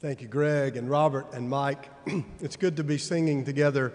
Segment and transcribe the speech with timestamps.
[0.00, 1.90] Thank you, Greg and Robert and Mike.
[2.40, 3.92] it's good to be singing together.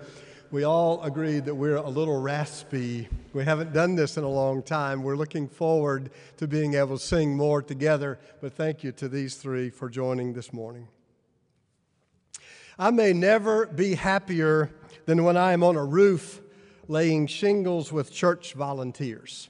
[0.51, 3.07] We all agreed that we're a little raspy.
[3.31, 5.01] We haven't done this in a long time.
[5.01, 9.35] We're looking forward to being able to sing more together, but thank you to these
[9.35, 10.89] three for joining this morning.
[12.77, 14.71] I may never be happier
[15.05, 16.41] than when I am on a roof
[16.89, 19.47] laying shingles with church volunteers.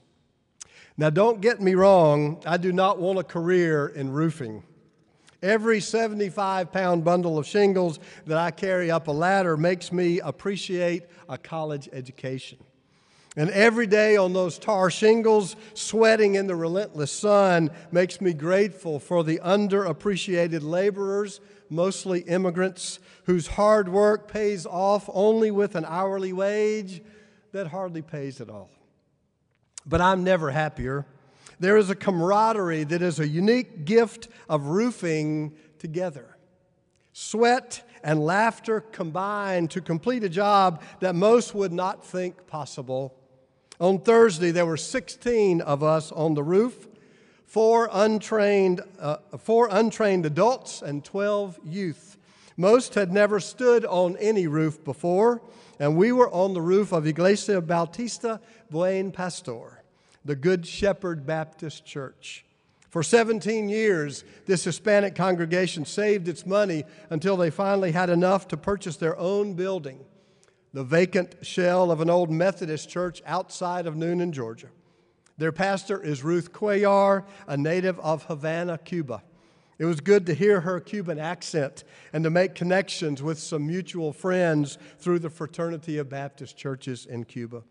[0.97, 4.61] Now, don't get me wrong, I do not want a career in roofing.
[5.43, 11.03] Every 75 pound bundle of shingles that I carry up a ladder makes me appreciate
[11.27, 12.59] a college education.
[13.35, 18.99] And every day on those tar shingles, sweating in the relentless sun, makes me grateful
[18.99, 26.31] for the underappreciated laborers, mostly immigrants, whose hard work pays off only with an hourly
[26.31, 27.01] wage
[27.51, 28.69] that hardly pays at all.
[29.85, 31.05] But I'm never happier
[31.59, 36.37] there is a camaraderie that is a unique gift of roofing together.
[37.13, 43.15] Sweat and laughter combine to complete a job that most would not think possible.
[43.79, 46.87] On Thursday, there were 16 of us on the roof,
[47.45, 52.17] four untrained, uh, four untrained adults and 12 youth.
[52.57, 55.41] Most had never stood on any roof before,
[55.79, 59.82] and we were on the roof of Iglesia Bautista Buen Pastor
[60.25, 62.45] the Good Shepherd Baptist Church.
[62.89, 68.57] For 17 years, this Hispanic congregation saved its money until they finally had enough to
[68.57, 70.05] purchase their own building,
[70.73, 74.67] the vacant shell of an old Methodist church outside of Newnan, Georgia.
[75.39, 79.23] Their pastor is Ruth Cuellar, a native of Havana, Cuba.
[79.79, 84.13] It was good to hear her Cuban accent and to make connections with some mutual
[84.13, 87.63] friends through the Fraternity of Baptist Churches in Cuba.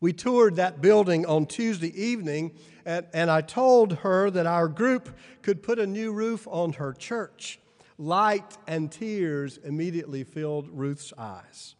[0.00, 2.52] We toured that building on Tuesday evening,
[2.86, 5.10] and, and I told her that our group
[5.42, 7.58] could put a new roof on her church.
[7.98, 11.74] Light and tears immediately filled Ruth's eyes.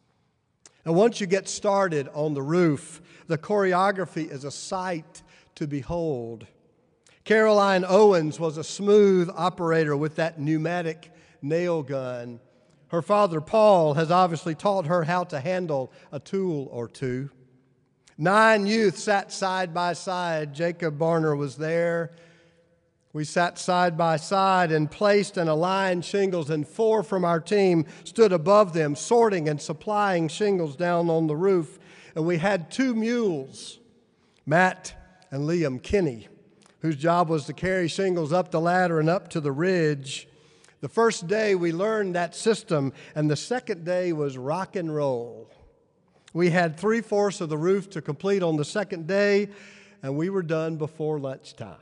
[0.84, 5.22] And once you get started on the roof, the choreography is a sight
[5.54, 6.46] to behold.
[7.24, 11.10] Caroline Owens was a smooth operator with that pneumatic
[11.40, 12.40] nail gun.
[12.88, 17.30] Her father, Paul, has obviously taught her how to handle a tool or two.
[18.22, 20.52] Nine youth sat side by side.
[20.52, 22.10] Jacob Barner was there.
[23.14, 27.86] We sat side by side and placed and aligned shingles, and four from our team
[28.04, 31.78] stood above them, sorting and supplying shingles down on the roof.
[32.14, 33.78] And we had two mules,
[34.44, 34.92] Matt
[35.30, 36.28] and Liam Kinney,
[36.80, 40.28] whose job was to carry shingles up the ladder and up to the ridge.
[40.82, 45.50] The first day we learned that system, and the second day was rock and roll.
[46.32, 49.48] We had three fourths of the roof to complete on the second day,
[50.02, 51.76] and we were done before lunchtime.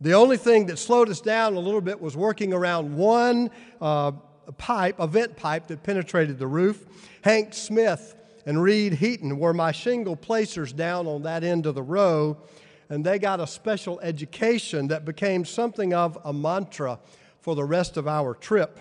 [0.00, 4.12] The only thing that slowed us down a little bit was working around one uh,
[4.58, 6.84] pipe, a vent pipe that penetrated the roof.
[7.22, 8.14] Hank Smith
[8.44, 12.36] and Reed Heaton were my shingle placers down on that end of the row,
[12.90, 16.98] and they got a special education that became something of a mantra
[17.40, 18.78] for the rest of our trip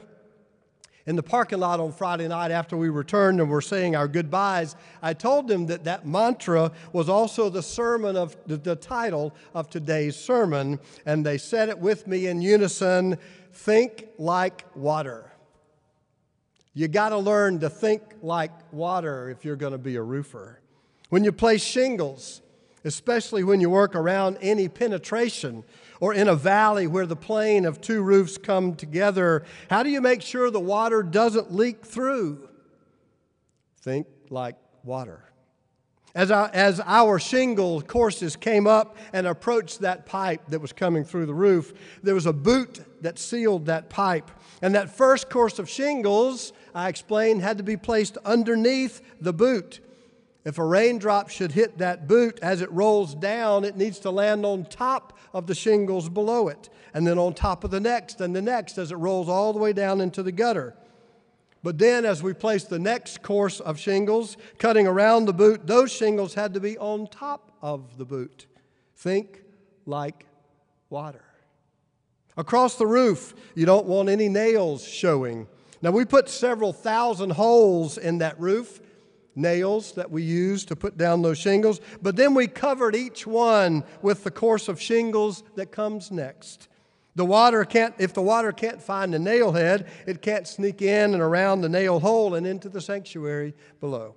[1.06, 4.75] in the parking lot on Friday night after we returned and were saying our goodbyes,
[5.02, 9.69] I told them that that mantra was also the sermon of the, the title of
[9.69, 13.18] today's sermon, and they said it with me in unison
[13.52, 15.31] think like water.
[16.74, 20.59] You got to learn to think like water if you're going to be a roofer.
[21.09, 22.41] When you place shingles,
[22.84, 25.64] especially when you work around any penetration
[26.03, 30.02] or in a valley where the plane of two roofs come together, how do you
[30.02, 32.46] make sure the water doesn't leak through?
[33.80, 35.24] Think like water.
[36.14, 41.06] As our, as our shingle courses came up and approached that pipe that was coming
[41.06, 44.30] through the roof, there was a boot that sealed that pipe.
[44.62, 49.80] And that first course of shingles, I explained, had to be placed underneath the boot.
[50.44, 54.46] If a raindrop should hit that boot as it rolls down, it needs to land
[54.46, 58.35] on top of the shingles below it, and then on top of the next and
[58.35, 60.75] the next as it rolls all the way down into the gutter.
[61.63, 65.91] But then, as we placed the next course of shingles, cutting around the boot, those
[65.93, 68.47] shingles had to be on top of the boot.
[68.97, 69.43] Think
[69.85, 70.25] like
[70.90, 71.23] water.
[72.35, 75.47] Across the roof, you don't want any nails showing.
[75.81, 78.81] Now, we put several thousand holes in that roof
[79.35, 83.84] nails that we used to put down those shingles, but then we covered each one
[84.02, 86.68] with the course of shingles that comes next.
[87.16, 91.14] The water can't, if the water can't find the nail head, it can't sneak in
[91.14, 94.16] and around the nail hole and into the sanctuary below.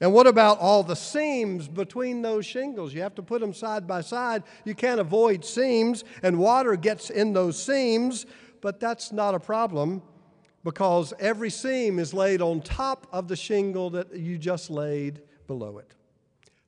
[0.00, 2.92] And what about all the seams between those shingles?
[2.92, 4.42] You have to put them side by side.
[4.64, 8.26] You can't avoid seams, and water gets in those seams,
[8.60, 10.02] but that's not a problem
[10.64, 15.78] because every seam is laid on top of the shingle that you just laid below
[15.78, 15.94] it.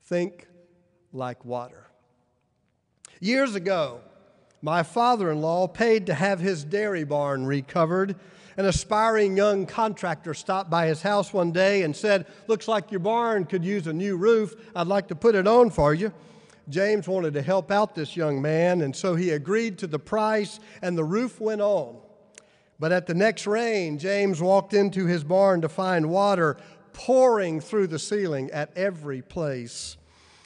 [0.05, 0.49] Think
[1.13, 1.87] like water.
[3.21, 4.01] Years ago,
[4.61, 8.17] my father in law paid to have his dairy barn recovered.
[8.57, 13.01] An aspiring young contractor stopped by his house one day and said, Looks like your
[13.01, 14.55] barn could use a new roof.
[14.75, 16.13] I'd like to put it on for you.
[16.69, 20.61] James wanted to help out this young man, and so he agreed to the price,
[20.81, 21.97] and the roof went on.
[22.85, 26.59] But at the next rain, James walked into his barn to find water
[26.93, 29.97] pouring through the ceiling at every place.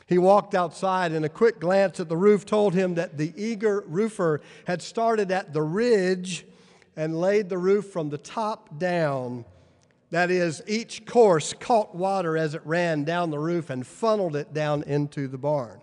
[0.06, 3.82] He walked outside, and a quick glance at the roof told him that the eager
[3.88, 6.46] roofer had started at the ridge
[6.94, 9.44] and laid the roof from the top down.
[10.10, 14.54] That is, each course caught water as it ran down the roof and funneled it
[14.54, 15.80] down into the barn.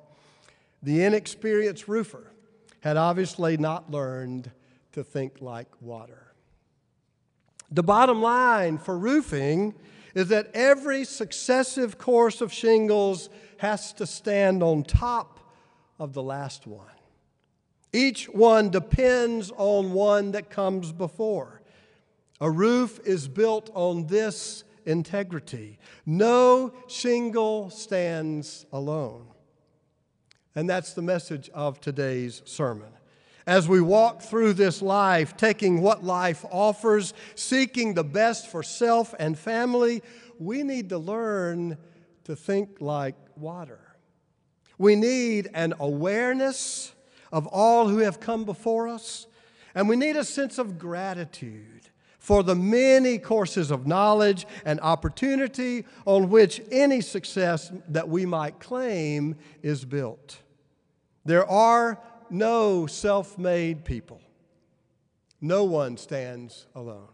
[0.81, 2.31] The inexperienced roofer
[2.80, 4.52] had obviously not learned
[4.94, 6.25] to think like water.
[7.75, 9.75] The bottom line for roofing
[10.13, 15.42] is that every successive course of shingles has to stand on top
[16.00, 16.88] of the last one.
[17.92, 21.62] Each one depends on one that comes before.
[22.39, 25.78] A roof is built on this integrity.
[26.06, 29.28] No shingle stands alone.
[30.56, 32.94] And that's the message of today's sermon.
[33.47, 39.13] As we walk through this life, taking what life offers, seeking the best for self
[39.19, 40.01] and family,
[40.39, 41.77] we need to learn
[42.24, 43.80] to think like water.
[44.77, 46.94] We need an awareness
[47.31, 49.27] of all who have come before us,
[49.75, 55.86] and we need a sense of gratitude for the many courses of knowledge and opportunity
[56.06, 60.39] on which any success that we might claim is built.
[61.24, 62.01] There are
[62.31, 64.22] no self made people,
[65.42, 67.10] no one stands alone.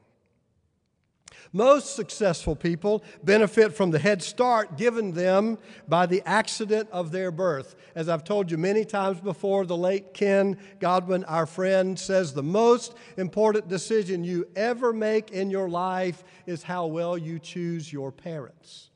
[1.53, 7.29] Most successful people benefit from the head start given them by the accident of their
[7.29, 7.75] birth.
[7.93, 12.43] As I've told you many times before, the late Ken Godwin, our friend, says the
[12.43, 18.11] most important decision you ever make in your life is how well you choose your
[18.13, 18.89] parents.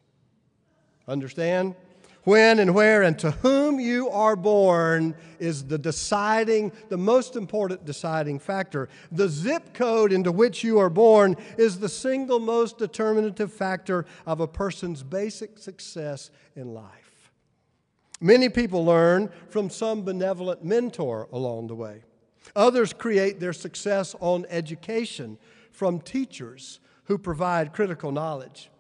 [1.07, 1.75] Understand?
[2.25, 7.85] When and where and to whom you are born is the deciding, the most important
[7.85, 8.89] deciding factor.
[9.11, 14.41] The zip code into which you are born is the single most determinative factor of
[14.41, 17.31] a person's basic success in life.
[18.19, 22.03] Many people learn from some benevolent mentor along the way.
[22.55, 25.37] Others create their success on education
[25.71, 28.71] from teachers who provide critical knowledge.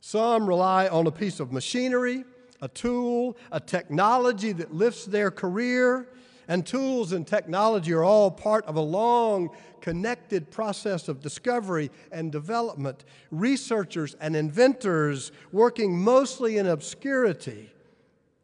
[0.00, 2.24] Some rely on a piece of machinery
[2.60, 6.08] a tool, a technology that lifts their career.
[6.46, 12.30] And tools and technology are all part of a long, connected process of discovery and
[12.30, 13.04] development.
[13.30, 17.70] Researchers and inventors working mostly in obscurity.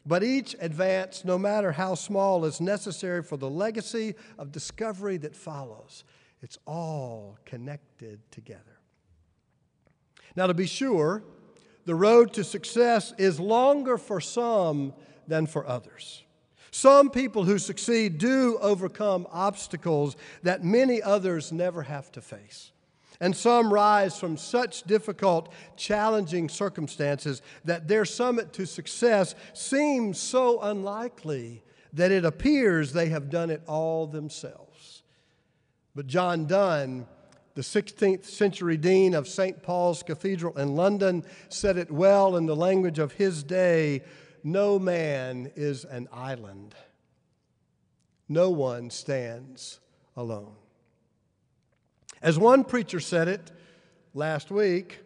[0.06, 5.36] But each advance, no matter how small, is necessary for the legacy of discovery that
[5.36, 6.04] follows.
[6.42, 8.78] It's all connected together.
[10.36, 11.22] Now, to be sure,
[11.90, 14.94] the road to success is longer for some
[15.26, 16.22] than for others.
[16.70, 20.14] Some people who succeed do overcome obstacles
[20.44, 22.70] that many others never have to face.
[23.20, 30.61] And some rise from such difficult, challenging circumstances that their summit to success seems so
[30.61, 35.02] unlikely that it appears they have done it all themselves.
[35.97, 37.09] But John Donne
[37.61, 39.62] the 16th century dean of St.
[39.62, 44.00] Paul's Cathedral in London said it well in the language of his day
[44.43, 46.75] no man is an island,
[48.31, 49.79] no one stands
[50.17, 50.55] alone.
[52.23, 53.52] As one preacher said it
[54.14, 55.00] last week,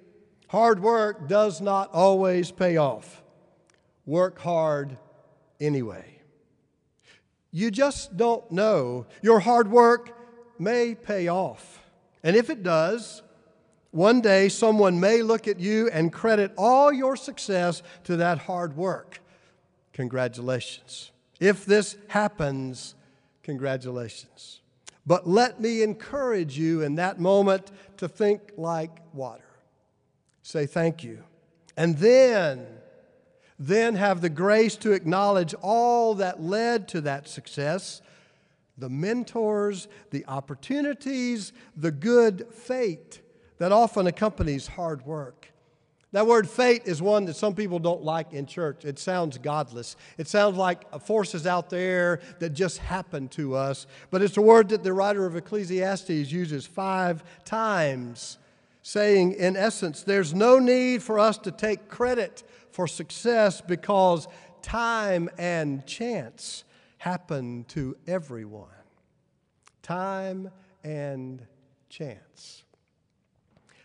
[0.46, 3.24] hard work does not always pay off.
[4.06, 4.96] Work hard
[5.58, 6.20] anyway.
[7.50, 9.06] You just don't know.
[9.22, 10.16] Your hard work
[10.60, 11.80] may pay off.
[12.24, 13.22] And if it does,
[13.90, 18.76] one day someone may look at you and credit all your success to that hard
[18.76, 19.20] work.
[19.92, 21.12] Congratulations.
[21.38, 22.96] If this happens,
[23.42, 24.60] congratulations.
[25.06, 29.44] But let me encourage you in that moment to think like water.
[30.42, 31.22] Say thank you.
[31.76, 32.66] And then,
[33.58, 38.00] then have the grace to acknowledge all that led to that success
[38.76, 43.20] the mentors, the opportunities, the good fate
[43.58, 45.50] that often accompanies hard work.
[46.12, 48.84] That word fate is one that some people don't like in church.
[48.84, 49.96] It sounds godless.
[50.16, 53.88] It sounds like forces out there that just happen to us.
[54.10, 58.38] But it's a word that the writer of Ecclesiastes uses five times,
[58.82, 64.28] saying, in essence, there's no need for us to take credit for success because
[64.62, 66.62] time and chance
[67.04, 68.70] happen to everyone.
[69.82, 70.50] Time
[70.82, 71.46] and
[71.90, 72.64] chance.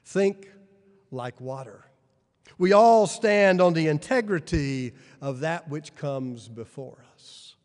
[0.06, 0.50] Think
[1.12, 1.84] like water.
[2.58, 7.58] We all stand on the integrity of that which comes before us.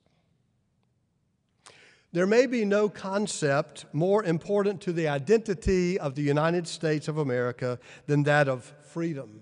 [2.11, 7.19] There may be no concept more important to the identity of the United States of
[7.19, 9.41] America than that of freedom.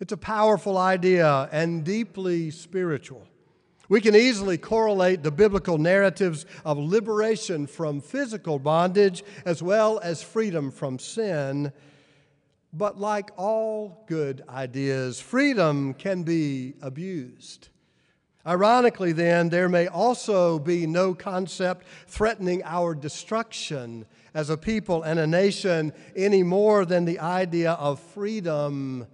[0.00, 3.28] It's a powerful idea and deeply spiritual.
[3.88, 10.22] We can easily correlate the biblical narratives of liberation from physical bondage as well as
[10.22, 11.72] freedom from sin
[12.74, 17.68] but like all good ideas, freedom can be abused.
[18.46, 25.18] Ironically, then, there may also be no concept threatening our destruction as a people and
[25.18, 29.06] a nation any more than the idea of freedom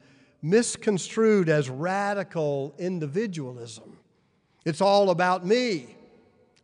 [0.43, 4.00] misconstrued as radical individualism.
[4.65, 5.97] It's all about me,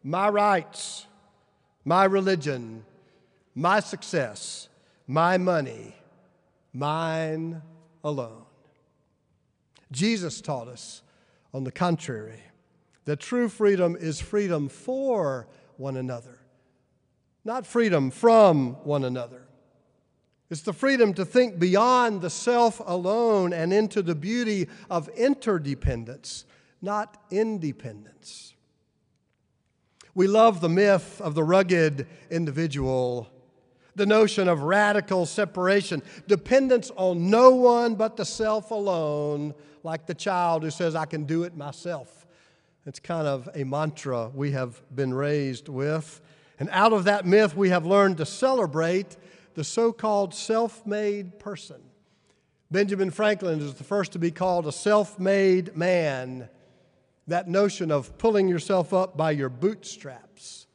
[0.02, 1.06] my rights,
[1.84, 2.84] my religion,
[3.54, 4.68] my success,
[5.06, 5.96] my money
[6.76, 7.62] mine
[8.04, 8.44] alone.
[9.90, 11.02] Jesus taught us,
[11.54, 12.42] on the contrary,
[13.06, 16.38] that true freedom is freedom for one another,
[17.44, 19.42] not freedom from one another.
[20.50, 26.44] It's the freedom to think beyond the self alone and into the beauty of interdependence,
[26.86, 28.54] not independence.
[30.14, 33.30] We love the myth of the rugged individual
[33.96, 40.14] the notion of radical separation, dependence on no one but the self alone, like the
[40.14, 42.26] child who says, I can do it myself.
[42.84, 46.20] It's kind of a mantra we have been raised with.
[46.60, 49.16] And out of that myth, we have learned to celebrate
[49.54, 51.80] the so called self made person.
[52.70, 56.48] Benjamin Franklin is the first to be called a self made man.
[57.26, 60.66] That notion of pulling yourself up by your bootstraps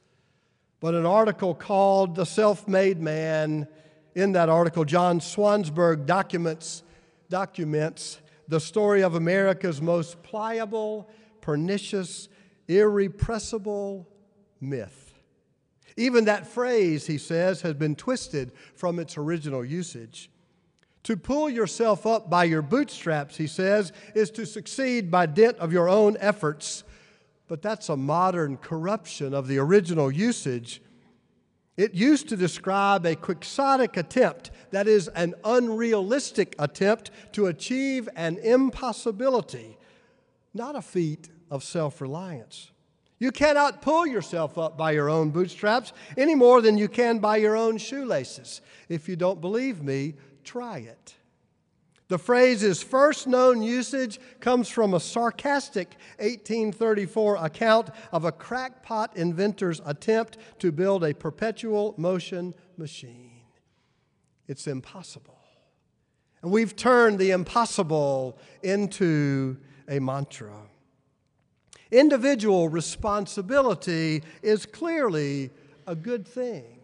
[0.81, 3.67] but an article called The Self Made Man.
[4.13, 6.83] In that article, John Swansburg documents,
[7.29, 12.27] documents the story of America's most pliable, pernicious,
[12.67, 14.09] irrepressible
[14.59, 15.13] myth.
[15.95, 20.29] Even that phrase, he says, has been twisted from its original usage.
[21.03, 25.73] To pull yourself up by your bootstraps, he says, is to succeed by dint of
[25.73, 26.83] your own efforts
[27.51, 30.81] but that's a modern corruption of the original usage.
[31.75, 38.37] It used to describe a quixotic attempt, that is, an unrealistic attempt to achieve an
[38.37, 39.77] impossibility,
[40.53, 42.71] not a feat of self reliance.
[43.19, 47.35] You cannot pull yourself up by your own bootstraps any more than you can by
[47.35, 48.61] your own shoelaces.
[48.87, 51.15] If you don't believe me, try it.
[52.11, 59.79] The phrase's first known usage comes from a sarcastic 1834 account of a crackpot inventor's
[59.85, 63.43] attempt to build a perpetual motion machine.
[64.49, 65.39] It's impossible.
[66.41, 69.55] And we've turned the impossible into
[69.87, 70.63] a mantra.
[71.91, 75.51] Individual responsibility is clearly
[75.87, 76.79] a good thing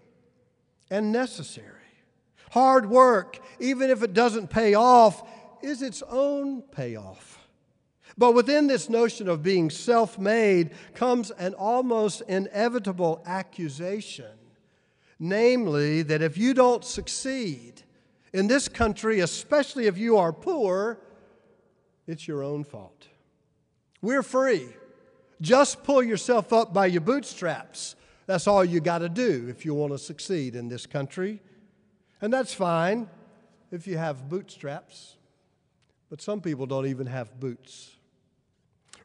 [0.89, 1.76] and necessary.
[2.51, 5.27] Hard work, even if it doesn't pay off,
[5.61, 7.47] is its own payoff.
[8.17, 14.37] But within this notion of being self made comes an almost inevitable accusation
[15.19, 17.83] namely, that if you don't succeed
[18.33, 20.99] in this country, especially if you are poor,
[22.05, 23.07] it's your own fault.
[24.01, 24.67] We're free.
[25.41, 27.95] Just pull yourself up by your bootstraps.
[28.25, 31.41] That's all you got to do if you want to succeed in this country.
[32.21, 33.09] And that's fine
[33.71, 35.17] if you have bootstraps,
[36.09, 37.91] but some people don't even have boots.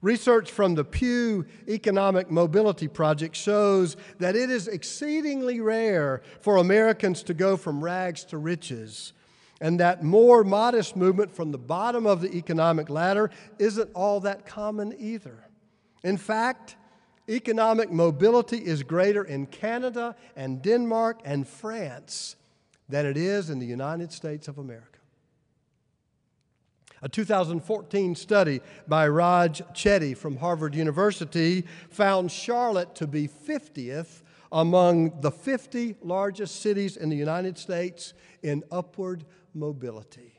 [0.00, 7.22] Research from the Pew Economic Mobility Project shows that it is exceedingly rare for Americans
[7.24, 9.12] to go from rags to riches,
[9.60, 14.44] and that more modest movement from the bottom of the economic ladder isn't all that
[14.44, 15.46] common either.
[16.02, 16.74] In fact,
[17.28, 22.34] economic mobility is greater in Canada and Denmark and France
[22.92, 24.98] than it is in the United States of America.
[27.00, 34.22] A 2014 study by Raj Chetty from Harvard University found Charlotte to be 50th
[34.52, 40.34] among the 50 largest cities in the United States in upward mobility.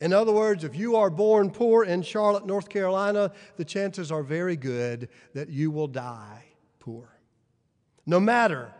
[0.00, 4.24] In other words, if you are born poor in Charlotte, North Carolina, the chances are
[4.24, 6.44] very good that you will die
[6.80, 7.08] poor,
[8.04, 8.72] no matter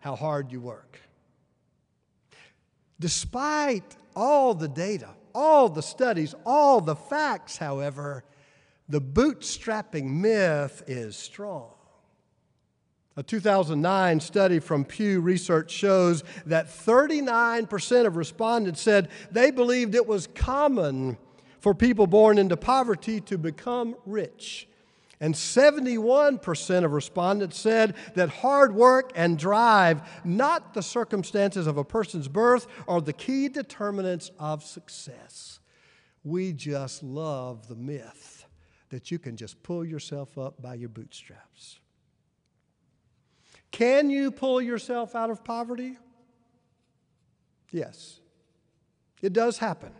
[0.00, 1.00] how hard you work.
[2.98, 8.24] Despite all the data, all the studies, all the facts, however,
[8.88, 11.70] the bootstrapping myth is strong.
[13.18, 20.06] A 2009 study from Pew Research shows that 39% of respondents said they believed it
[20.06, 21.16] was common
[21.58, 24.68] for people born into poverty to become rich.
[25.18, 31.84] And 71% of respondents said that hard work and drive, not the circumstances of a
[31.84, 35.60] person's birth, are the key determinants of success.
[36.22, 38.46] We just love the myth
[38.90, 41.78] that you can just pull yourself up by your bootstraps.
[43.70, 45.96] Can you pull yourself out of poverty?
[47.72, 48.20] Yes,
[49.22, 49.92] it does happen.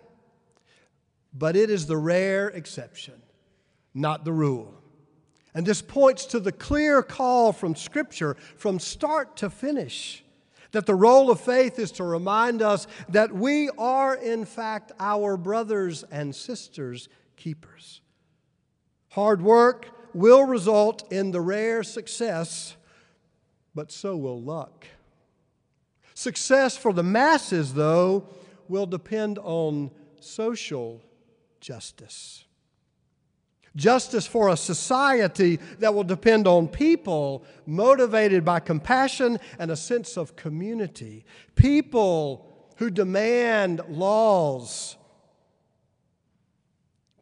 [1.32, 3.20] But it is the rare exception,
[3.92, 4.74] not the rule.
[5.56, 10.22] And this points to the clear call from Scripture from start to finish
[10.72, 15.38] that the role of faith is to remind us that we are, in fact, our
[15.38, 18.02] brothers and sisters' keepers.
[19.08, 22.76] Hard work will result in the rare success
[23.74, 24.86] but so will luck.
[26.14, 28.26] Success for the masses, though,
[28.68, 31.02] will depend on social
[31.60, 32.45] justice.
[33.76, 40.16] Justice for a society that will depend on people motivated by compassion and a sense
[40.16, 41.24] of community.
[41.54, 44.96] People who demand laws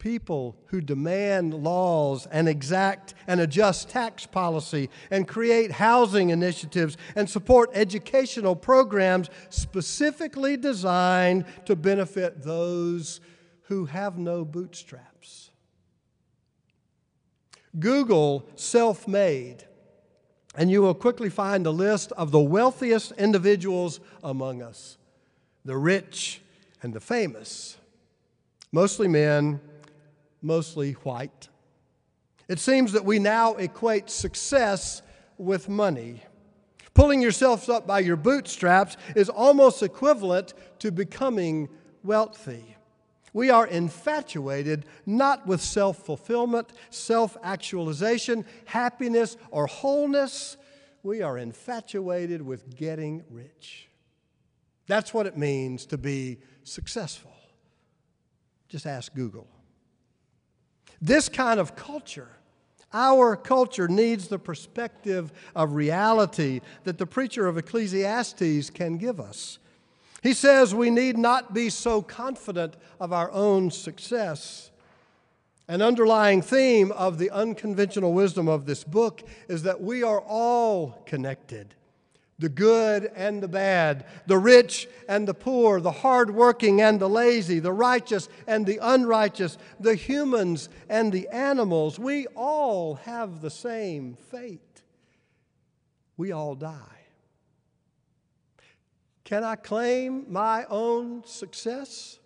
[0.04, 7.28] people who demand laws and exact and adjust tax policy and create housing initiatives and
[7.28, 13.18] support educational programs specifically designed to benefit those
[13.62, 15.43] who have no bootstraps.
[17.78, 19.64] Google self made,
[20.54, 24.98] and you will quickly find a list of the wealthiest individuals among us
[25.64, 26.42] the rich
[26.82, 27.78] and the famous,
[28.70, 29.60] mostly men
[30.44, 31.48] mostly white.
[32.48, 35.02] It seems that we now equate success
[35.38, 36.22] with money.
[36.92, 41.68] Pulling yourself up by your bootstraps is almost equivalent to becoming
[42.04, 42.73] wealthy.
[43.34, 50.56] We are infatuated not with self fulfillment, self actualization, happiness, or wholeness.
[51.02, 53.88] We are infatuated with getting rich.
[54.86, 57.32] That's what it means to be successful.
[58.68, 59.48] Just ask Google.
[61.02, 62.30] This kind of culture,
[62.92, 69.58] our culture, needs the perspective of reality that the preacher of Ecclesiastes can give us.
[70.24, 74.70] He says we need not be so confident of our own success.
[75.68, 81.02] An underlying theme of the unconventional wisdom of this book is that we are all
[81.04, 81.74] connected
[82.40, 87.60] the good and the bad, the rich and the poor, the hardworking and the lazy,
[87.60, 91.96] the righteous and the unrighteous, the humans and the animals.
[91.96, 94.82] We all have the same fate.
[96.16, 97.03] We all die.
[99.24, 102.18] Can I claim my own success?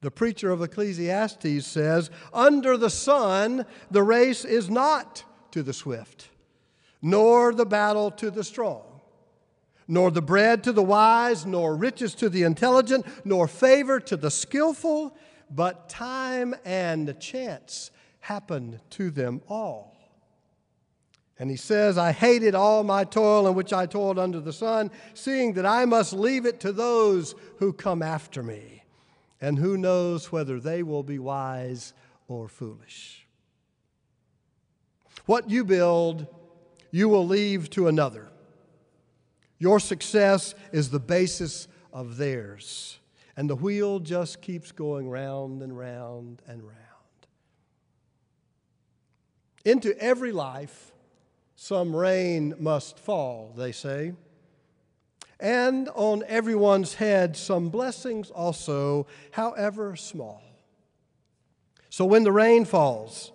[0.00, 6.28] The preacher of Ecclesiastes says, Under the sun, the race is not to the swift
[7.02, 9.00] nor the battle to the strong,
[9.86, 14.30] nor the bread to the wise, nor riches to the intelligent, nor favor to the
[14.30, 15.16] skillful,
[15.50, 19.95] but time and chance happen to them all.
[21.38, 24.90] And he says, I hated all my toil in which I toiled under the sun,
[25.12, 28.84] seeing that I must leave it to those who come after me.
[29.40, 31.92] And who knows whether they will be wise
[32.26, 33.26] or foolish.
[35.26, 36.26] What you build
[36.90, 38.28] you will leave to another.
[39.58, 42.98] Your success is the basis of theirs.
[43.36, 46.76] And the wheel just keeps going round and round and round.
[49.66, 50.92] Into every life,
[51.56, 54.12] some rain must fall, they say.
[55.40, 60.42] And on everyone's head, some blessings also, however small.
[61.90, 63.32] So when the rain falls,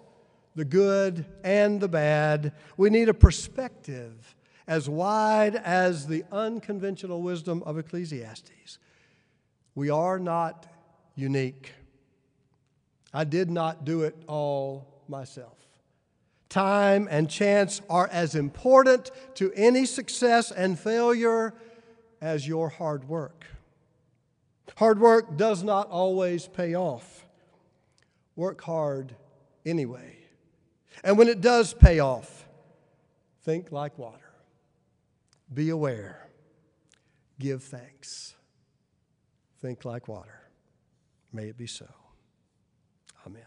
[0.55, 2.53] the good and the bad.
[2.77, 4.35] We need a perspective
[4.67, 8.77] as wide as the unconventional wisdom of Ecclesiastes.
[9.75, 10.67] We are not
[11.15, 11.71] unique.
[13.13, 15.57] I did not do it all myself.
[16.51, 21.53] Time and chance are as important to any success and failure
[22.19, 23.45] as your hard work.
[24.75, 27.25] Hard work does not always pay off.
[28.35, 29.15] Work hard
[29.65, 30.17] anyway.
[31.05, 32.45] And when it does pay off,
[33.43, 34.33] think like water.
[35.53, 36.27] Be aware.
[37.39, 38.35] Give thanks.
[39.61, 40.49] Think like water.
[41.31, 41.87] May it be so.
[43.25, 43.45] Amen.